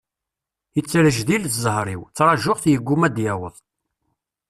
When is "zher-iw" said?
1.63-2.01